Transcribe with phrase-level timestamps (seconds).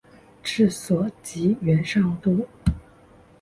[0.41, 2.47] 治所即元上都。